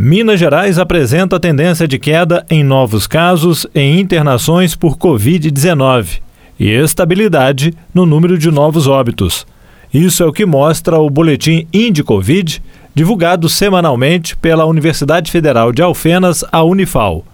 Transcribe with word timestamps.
Minas 0.00 0.38
Gerais 0.38 0.78
apresenta 0.78 1.40
tendência 1.40 1.88
de 1.88 1.98
queda 1.98 2.46
em 2.48 2.62
novos 2.62 3.04
casos 3.04 3.66
e 3.74 3.98
internações 3.98 4.76
por 4.76 4.96
Covid-19 4.96 6.20
e 6.56 6.70
estabilidade 6.70 7.74
no 7.92 8.06
número 8.06 8.38
de 8.38 8.48
novos 8.48 8.86
óbitos. 8.86 9.44
Isso 9.92 10.22
é 10.22 10.26
o 10.26 10.32
que 10.32 10.46
mostra 10.46 11.00
o 11.00 11.10
boletim 11.10 11.66
Indicovid, 11.72 12.62
divulgado 12.94 13.48
semanalmente 13.48 14.36
pela 14.36 14.66
Universidade 14.66 15.32
Federal 15.32 15.72
de 15.72 15.82
Alfenas, 15.82 16.44
a 16.52 16.62
Unifal. 16.62 17.24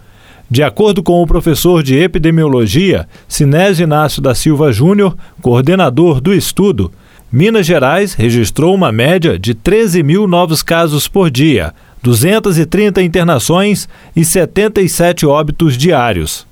De 0.50 0.62
acordo 0.62 1.02
com 1.02 1.22
o 1.22 1.26
professor 1.26 1.82
de 1.82 1.98
epidemiologia, 1.98 3.06
Sinésio 3.28 3.84
Inácio 3.84 4.22
da 4.22 4.34
Silva 4.34 4.72
Júnior, 4.72 5.14
coordenador 5.42 6.18
do 6.18 6.32
estudo, 6.32 6.90
Minas 7.30 7.66
Gerais 7.66 8.14
registrou 8.14 8.74
uma 8.74 8.90
média 8.90 9.38
de 9.38 9.52
13 9.52 10.02
mil 10.02 10.26
novos 10.26 10.62
casos 10.62 11.06
por 11.06 11.30
dia, 11.30 11.74
230 12.04 13.00
internações 13.00 13.88
e 14.14 14.26
77 14.26 15.24
óbitos 15.24 15.74
diários. 15.74 16.46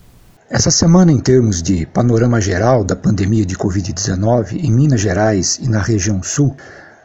Essa 0.48 0.70
semana, 0.70 1.12
em 1.12 1.20
termos 1.20 1.62
de 1.62 1.84
panorama 1.84 2.40
geral 2.40 2.82
da 2.82 2.96
pandemia 2.96 3.44
de 3.44 3.54
Covid-19 3.54 4.64
em 4.64 4.72
Minas 4.72 5.02
Gerais 5.02 5.58
e 5.62 5.68
na 5.68 5.82
região 5.82 6.22
sul, 6.22 6.56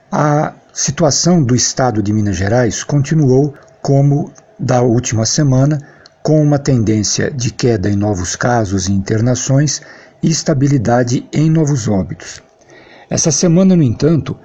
a 0.09 0.53
situação 0.71 1.43
do 1.43 1.53
estado 1.53 2.01
de 2.01 2.13
Minas 2.13 2.37
Gerais 2.37 2.85
continuou 2.85 3.53
como 3.81 4.31
da 4.57 4.81
última 4.81 5.25
semana, 5.25 5.81
com 6.23 6.41
uma 6.41 6.57
tendência 6.57 7.29
de 7.29 7.51
queda 7.51 7.89
em 7.89 7.97
novos 7.97 8.37
casos 8.37 8.87
e 8.87 8.93
internações 8.93 9.81
e 10.23 10.29
estabilidade 10.29 11.27
em 11.33 11.49
novos 11.49 11.89
óbitos. 11.89 12.41
Essa 13.09 13.29
semana, 13.29 13.75
no 13.75 13.83
entanto, 13.83 14.37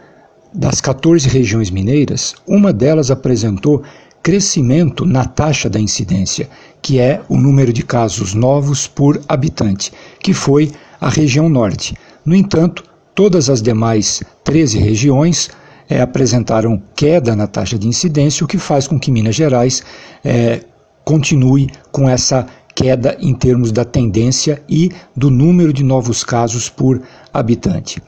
das 0.52 0.80
14 0.80 1.29
regiões 1.29 1.70
mineiras, 1.70 2.34
uma 2.47 2.73
delas 2.73 3.11
apresentou 3.11 3.83
crescimento 4.23 5.05
na 5.05 5.25
taxa 5.25 5.69
da 5.69 5.80
incidência, 5.80 6.48
que 6.80 6.98
é 6.98 7.20
o 7.28 7.37
número 7.37 7.73
de 7.73 7.83
casos 7.83 8.34
novos 8.34 8.86
por 8.86 9.20
habitante, 9.28 9.92
que 10.20 10.33
foi 10.33 10.70
a 11.00 11.08
região 11.08 11.48
norte. 11.48 11.97
No 12.25 12.34
entanto, 12.34 12.84
todas 13.14 13.50
as 13.50 13.61
demais 13.61 14.23
13 14.45 14.78
regiões 14.78 15.50
é, 15.89 16.00
apresentaram 16.00 16.80
queda 16.95 17.34
na 17.34 17.47
taxa 17.47 17.78
de 17.78 17.89
incidência, 17.89 18.45
o 18.45 18.48
que 18.48 18.58
faz 18.58 18.86
com 18.86 18.98
que 18.98 19.11
Minas 19.11 19.34
Gerais 19.34 19.83
é, 20.25 20.61
continue 21.05 21.69
com 21.91 22.08
essa 22.08 22.47
queda 22.75 23.17
em 23.20 23.34
termos 23.34 23.73
da 23.73 23.84
tendência 23.84 24.62
e 24.69 24.91
do 25.17 25.30
número 25.30 25.73
de 25.73 25.83
novos 25.83 26.25
casos 26.25 26.69
por 26.69 27.03
habitante. 27.33 28.00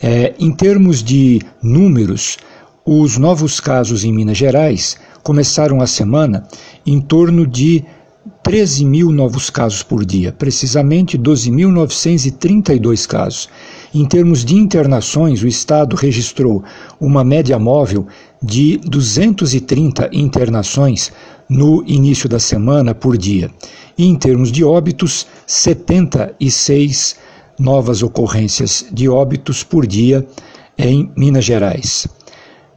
É, 0.00 0.34
em 0.38 0.52
termos 0.52 1.02
de 1.02 1.40
números, 1.62 2.38
os 2.84 3.18
novos 3.18 3.60
casos 3.60 4.04
em 4.04 4.12
Minas 4.12 4.38
Gerais 4.38 4.96
começaram 5.22 5.80
a 5.80 5.86
semana 5.86 6.46
em 6.86 7.00
torno 7.00 7.46
de 7.46 7.84
13 8.42 8.84
mil 8.84 9.10
novos 9.10 9.50
casos 9.50 9.82
por 9.82 10.04
dia, 10.04 10.32
precisamente 10.32 11.18
12.932 11.18 13.06
casos. 13.06 13.48
Em 13.92 14.06
termos 14.06 14.44
de 14.44 14.54
internações, 14.54 15.42
o 15.42 15.48
Estado 15.48 15.96
registrou 15.96 16.62
uma 17.00 17.24
média 17.24 17.58
móvel 17.58 18.06
de 18.42 18.78
230 18.78 20.10
internações 20.12 21.12
no 21.48 21.82
início 21.86 22.28
da 22.28 22.38
semana 22.38 22.94
por 22.94 23.18
dia. 23.18 23.50
E 23.96 24.06
em 24.06 24.14
termos 24.14 24.52
de 24.52 24.62
óbitos, 24.62 25.26
76 25.46 27.16
novas 27.58 28.02
ocorrências 28.02 28.86
de 28.92 29.08
óbitos 29.08 29.62
por 29.62 29.86
dia 29.86 30.26
em 30.76 31.10
Minas 31.16 31.44
Gerais. 31.44 32.06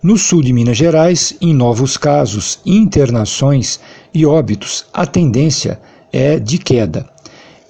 No 0.01 0.17
sul 0.17 0.41
de 0.41 0.51
Minas 0.51 0.77
Gerais, 0.77 1.35
em 1.39 1.53
novos 1.53 1.95
casos, 1.95 2.59
internações 2.65 3.79
e 4.11 4.25
óbitos, 4.25 4.85
a 4.91 5.05
tendência 5.05 5.79
é 6.11 6.39
de 6.39 6.57
queda. 6.57 7.07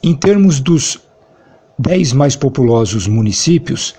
Em 0.02 0.16
termos 0.16 0.62
dos 0.62 1.00
10 1.78 2.14
mais 2.14 2.36
populosos 2.36 3.08
municípios, 3.08 3.94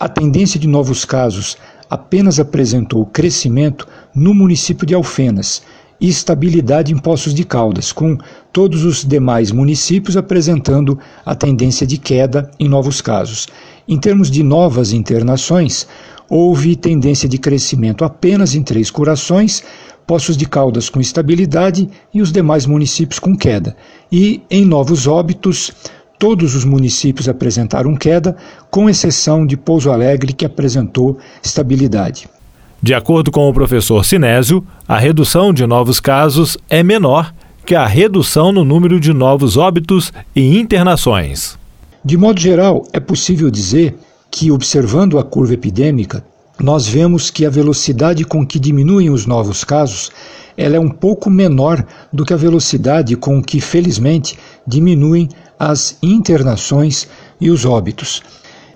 a 0.00 0.08
tendência 0.08 0.58
de 0.58 0.66
novos 0.66 1.04
casos 1.04 1.56
apenas 1.88 2.40
apresentou 2.40 3.06
crescimento 3.06 3.86
no 4.12 4.34
município 4.34 4.86
de 4.86 4.94
Alfenas, 4.94 5.62
e 6.02 6.08
estabilidade 6.08 6.92
em 6.92 6.98
Poços 6.98 7.32
de 7.32 7.44
Caldas, 7.44 7.92
com 7.92 8.18
todos 8.52 8.84
os 8.84 9.04
demais 9.04 9.52
municípios 9.52 10.16
apresentando 10.16 10.98
a 11.24 11.32
tendência 11.32 11.86
de 11.86 11.96
queda 11.96 12.50
em 12.58 12.68
novos 12.68 13.00
casos. 13.00 13.46
Em 13.86 13.96
termos 13.96 14.28
de 14.28 14.42
novas 14.42 14.92
internações, 14.92 15.86
houve 16.28 16.74
tendência 16.74 17.28
de 17.28 17.38
crescimento 17.38 18.04
apenas 18.04 18.56
em 18.56 18.64
Três 18.64 18.90
Corações, 18.90 19.62
Poços 20.04 20.36
de 20.36 20.44
Caldas 20.44 20.88
com 20.88 21.00
estabilidade 21.00 21.88
e 22.12 22.20
os 22.20 22.32
demais 22.32 22.66
municípios 22.66 23.20
com 23.20 23.36
queda. 23.36 23.76
E 24.10 24.42
em 24.50 24.64
novos 24.66 25.06
óbitos, 25.06 25.70
todos 26.18 26.56
os 26.56 26.64
municípios 26.64 27.28
apresentaram 27.28 27.94
queda, 27.94 28.36
com 28.72 28.90
exceção 28.90 29.46
de 29.46 29.56
Pouso 29.56 29.92
Alegre, 29.92 30.32
que 30.32 30.44
apresentou 30.44 31.16
estabilidade. 31.40 32.28
De 32.82 32.94
acordo 32.94 33.30
com 33.30 33.48
o 33.48 33.54
professor 33.54 34.04
Sinésio, 34.04 34.66
a 34.88 34.98
redução 34.98 35.54
de 35.54 35.64
novos 35.64 36.00
casos 36.00 36.58
é 36.68 36.82
menor 36.82 37.32
que 37.64 37.76
a 37.76 37.86
redução 37.86 38.50
no 38.50 38.64
número 38.64 38.98
de 38.98 39.12
novos 39.12 39.56
óbitos 39.56 40.12
e 40.34 40.58
internações. 40.58 41.56
De 42.04 42.16
modo 42.16 42.40
geral, 42.40 42.84
é 42.92 42.98
possível 42.98 43.52
dizer 43.52 43.94
que, 44.28 44.50
observando 44.50 45.16
a 45.16 45.22
curva 45.22 45.54
epidêmica, 45.54 46.24
nós 46.60 46.84
vemos 46.84 47.30
que 47.30 47.46
a 47.46 47.50
velocidade 47.50 48.24
com 48.24 48.44
que 48.44 48.58
diminuem 48.58 49.10
os 49.10 49.26
novos 49.26 49.62
casos 49.62 50.10
ela 50.56 50.74
é 50.74 50.80
um 50.80 50.90
pouco 50.90 51.30
menor 51.30 51.86
do 52.12 52.24
que 52.24 52.34
a 52.34 52.36
velocidade 52.36 53.14
com 53.14 53.40
que, 53.40 53.60
felizmente, 53.60 54.36
diminuem 54.66 55.28
as 55.56 55.96
internações 56.02 57.06
e 57.40 57.48
os 57.48 57.64
óbitos. 57.64 58.22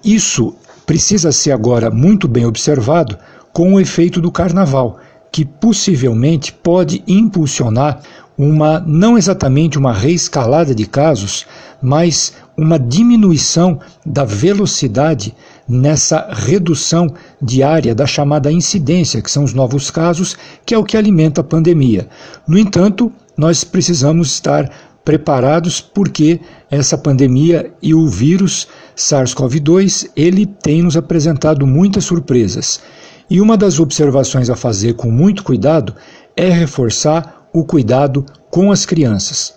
Isso 0.05 0.55
precisa 0.87 1.33
ser 1.33 1.51
agora 1.51 1.91
muito 1.91 2.29
bem 2.29 2.47
observado 2.47 3.19
com 3.57 3.73
o 3.73 3.81
efeito 3.81 4.21
do 4.21 4.31
carnaval, 4.31 4.99
que 5.33 5.43
possivelmente 5.43 6.53
pode 6.53 7.03
impulsionar 7.09 8.03
uma 8.37 8.79
não 8.81 9.17
exatamente 9.17 9.79
uma 9.79 9.95
reescalada 9.95 10.75
de 10.75 10.85
casos, 10.85 11.47
mas 11.81 12.35
uma 12.55 12.79
diminuição 12.79 13.81
da 14.05 14.27
velocidade 14.27 15.35
nessa 15.67 16.29
redução 16.35 17.07
diária 17.41 17.95
da 17.95 18.05
chamada 18.05 18.53
incidência, 18.53 19.23
que 19.23 19.31
são 19.31 19.43
os 19.43 19.55
novos 19.55 19.91
casos, 19.91 20.37
que 20.67 20.75
é 20.75 20.79
o 20.79 20.85
que 20.85 20.95
alimenta 20.95 21.41
a 21.41 21.45
pandemia. 21.45 22.09
No 22.47 22.59
entanto, 22.59 23.11
nós 23.39 23.65
precisamos 23.65 24.33
estar 24.33 24.71
preparados 25.03 25.81
porque 25.81 26.41
essa 26.71 26.99
pandemia 26.99 27.73
e 27.81 27.95
o 27.95 28.07
vírus 28.07 28.69
SARS-CoV-2, 28.95 30.11
ele 30.15 30.45
tem 30.45 30.83
nos 30.83 30.97
apresentado 30.97 31.67
muitas 31.67 32.05
surpresas. 32.05 32.81
E 33.29 33.41
uma 33.41 33.57
das 33.57 33.81
observações 33.81 34.49
a 34.49 34.55
fazer 34.55 34.95
com 34.95 35.11
muito 35.11 35.43
cuidado 35.43 35.95
é 36.37 36.49
reforçar 36.49 37.49
o 37.53 37.65
cuidado 37.65 38.25
com 38.51 38.71
as 38.71 38.87
crianças. 38.87 39.55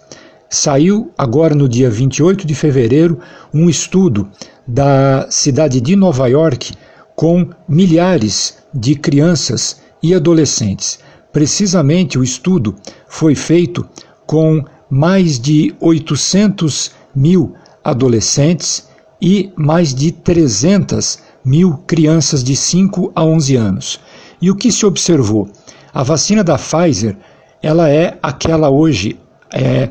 Saiu 0.49 1.11
agora 1.15 1.53
no 1.53 1.69
dia 1.69 1.89
28 1.89 2.47
de 2.47 2.55
fevereiro 2.55 3.19
um 3.53 3.69
estudo 3.69 4.27
da 4.67 5.27
cidade 5.29 5.79
de 5.79 5.95
Nova 5.95 6.27
York 6.27 6.73
com 7.15 7.47
milhares 7.67 8.57
de 8.73 8.95
crianças 8.95 9.81
e 10.01 10.15
adolescentes. 10.15 10.99
Precisamente 11.31 12.17
o 12.17 12.23
estudo 12.23 12.75
foi 13.07 13.35
feito 13.35 13.87
com 14.25 14.65
mais 14.89 15.39
de 15.39 15.75
800 15.79 16.91
mil 17.15 17.53
adolescentes 17.83 18.87
e 19.21 19.51
mais 19.55 19.93
de 19.93 20.11
300 20.11 21.19
mil 21.43 21.77
crianças 21.87 22.43
de 22.43 22.55
5 22.55 23.11
a 23.15 23.23
11 23.23 23.55
anos. 23.55 23.99
E 24.41 24.49
o 24.49 24.55
que 24.55 24.71
se 24.71 24.85
observou? 24.85 25.49
A 25.93 26.03
vacina 26.03 26.43
da 26.43 26.57
Pfizer, 26.57 27.17
ela 27.61 27.89
é 27.89 28.17
aquela 28.21 28.69
hoje 28.69 29.19
é, 29.51 29.89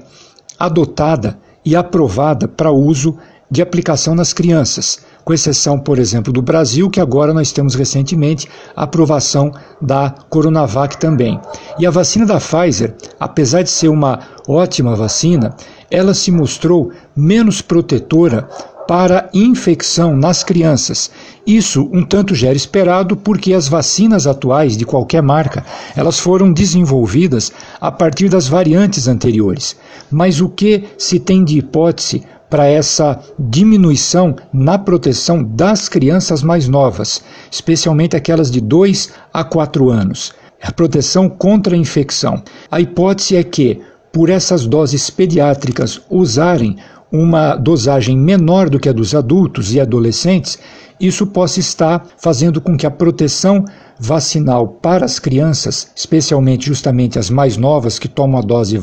adotada 0.59 1.39
e 1.65 1.77
aprovada 1.77 2.49
para 2.49 2.71
uso 2.71 3.17
de 3.50 3.62
aplicação 3.62 4.15
nas 4.15 4.33
crianças, 4.33 5.00
com 5.25 5.33
exceção, 5.33 5.79
por 5.79 5.99
exemplo, 5.99 6.33
do 6.33 6.43
Brasil, 6.43 6.91
que 6.91 7.00
agora 7.00 7.33
nós 7.33 7.51
temos 7.51 7.75
recentemente 7.75 8.49
a 8.77 8.85
aprovação 8.85 9.53
da 9.81 10.11
Coronavac 10.29 10.99
também. 10.99 11.41
E 11.79 11.87
a 11.87 11.91
vacina 11.91 12.27
da 12.27 12.39
Pfizer, 12.39 12.94
apesar 13.19 13.62
de 13.62 13.71
ser 13.71 13.89
uma 13.89 14.21
ótima 14.47 14.94
vacina, 14.94 15.55
ela 15.91 16.12
se 16.12 16.31
mostrou 16.31 16.93
menos 17.17 17.62
protetora 17.62 18.49
para 18.88 19.29
infecção 19.35 20.17
nas 20.17 20.43
crianças. 20.43 21.11
Isso 21.46 21.90
um 21.93 22.02
tanto 22.02 22.35
já 22.35 22.49
era 22.49 22.56
esperado 22.56 23.19
porque 23.19 23.52
as 23.52 23.69
vacinas 23.69 24.26
atuais 24.26 24.79
de 24.79 24.87
qualquer 24.87 25.23
marca, 25.23 25.62
elas 25.94 26.19
foram 26.19 26.50
desenvolvidas 26.50 27.52
a 27.79 27.93
partir 27.93 28.31
das 28.31 28.49
variantes 28.49 29.06
anteriores. 29.06 29.76
Mas 30.11 30.40
o 30.40 30.49
que 30.49 30.85
se 30.96 31.20
tem 31.20 31.44
de 31.44 31.58
hipótese 31.58 32.25
para 32.49 32.67
essa 32.67 33.20
diminuição 33.38 34.35
na 34.50 34.79
proteção 34.79 35.44
das 35.44 35.87
crianças 35.87 36.43
mais 36.43 36.67
novas, 36.67 37.23
especialmente 37.52 38.17
aquelas 38.17 38.50
de 38.50 38.58
2 38.58 39.12
a 39.34 39.44
4 39.44 39.91
anos? 39.91 40.32
a 40.61 40.73
proteção 40.73 41.29
contra 41.29 41.76
a 41.76 41.79
infecção. 41.79 42.43
A 42.69 42.81
hipótese 42.81 43.37
é 43.37 43.44
que, 43.44 43.81
por 44.12 44.29
essas 44.29 44.67
doses 44.67 45.08
pediátricas 45.08 46.00
usarem 46.11 46.76
uma 47.10 47.56
dosagem 47.56 48.16
menor 48.16 48.69
do 48.69 48.78
que 48.78 48.88
a 48.88 48.93
dos 48.93 49.14
adultos 49.14 49.75
e 49.75 49.81
adolescentes, 49.81 50.58
isso 51.00 51.26
possa 51.26 51.60
estar 51.60 52.06
fazendo 52.16 52.60
com 52.60 52.76
que 52.76 52.87
a 52.87 52.90
proteção 52.90 53.64
vacinal 53.99 54.69
para 54.69 55.05
as 55.05 55.19
crianças, 55.19 55.90
especialmente 55.94 56.66
justamente 56.66 57.19
as 57.19 57.31
mais 57.31 57.56
novas 57.56 57.99
que 57.99 58.08
tomam 58.08 58.38
a 58.38 58.43
dose 58.43 58.78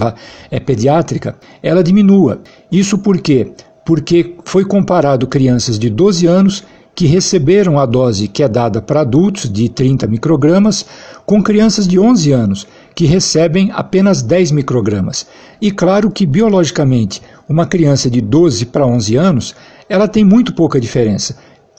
é, 0.49 0.59
pediátrica, 0.59 1.35
ela 1.61 1.83
diminua. 1.83 2.41
Isso 2.71 2.97
por 2.97 3.19
quê? 3.19 3.51
Porque 3.85 4.35
foi 4.43 4.65
comparado 4.65 5.27
crianças 5.27 5.77
de 5.77 5.89
12 5.89 6.25
anos 6.25 6.63
que 6.95 7.05
receberam 7.05 7.77
a 7.77 7.85
dose 7.85 8.29
que 8.29 8.41
é 8.41 8.47
dada 8.47 8.81
para 8.81 9.01
adultos, 9.01 9.51
de 9.51 9.67
30 9.67 10.07
microgramas, 10.07 10.85
com 11.25 11.43
crianças 11.43 11.85
de 11.85 11.99
11 11.99 12.31
anos, 12.31 12.67
que 12.95 13.05
recebem 13.05 13.69
apenas 13.73 14.21
10 14.23 14.51
microgramas. 14.51 15.27
E 15.61 15.69
claro 15.69 16.09
que, 16.09 16.25
biologicamente, 16.25 17.21
uma 17.47 17.65
criança 17.65 18.09
de 18.09 18.21
12 18.21 18.65
para 18.67 18.87
11 18.87 19.15
anos, 19.17 19.55
ela 19.89 20.07
tem 20.07 20.23
muito 20.23 20.53
pouca 20.53 20.79
diferença. 20.79 21.35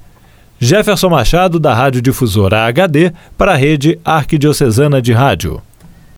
Jefferson 0.60 1.10
Machado, 1.10 1.60
da 1.60 1.74
Rádio 1.74 2.00
Difusora 2.00 2.68
HD, 2.68 3.12
para 3.36 3.54
a 3.54 3.56
Rede 3.56 4.00
Arquidiocesana 4.06 5.02
de 5.02 5.14
Rádio. 5.14 5.64